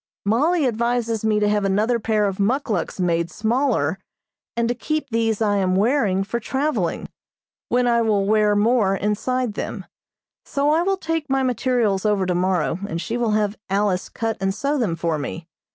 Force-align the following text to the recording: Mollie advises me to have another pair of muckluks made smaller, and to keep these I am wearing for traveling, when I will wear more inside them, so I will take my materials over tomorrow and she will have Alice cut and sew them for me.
Mollie 0.25 0.65
advises 0.65 1.23
me 1.23 1.39
to 1.39 1.47
have 1.47 1.63
another 1.63 1.99
pair 1.99 2.25
of 2.25 2.39
muckluks 2.39 2.99
made 2.99 3.29
smaller, 3.29 3.99
and 4.57 4.67
to 4.67 4.73
keep 4.73 5.07
these 5.11 5.43
I 5.43 5.57
am 5.57 5.75
wearing 5.75 6.23
for 6.23 6.39
traveling, 6.39 7.07
when 7.69 7.85
I 7.85 8.01
will 8.01 8.25
wear 8.25 8.55
more 8.55 8.95
inside 8.95 9.53
them, 9.53 9.85
so 10.43 10.71
I 10.71 10.81
will 10.81 10.97
take 10.97 11.29
my 11.29 11.43
materials 11.43 12.03
over 12.03 12.25
tomorrow 12.25 12.79
and 12.89 12.99
she 12.99 13.15
will 13.15 13.33
have 13.33 13.59
Alice 13.69 14.09
cut 14.09 14.37
and 14.41 14.55
sew 14.55 14.75
them 14.79 14.95
for 14.95 15.19
me. 15.19 15.47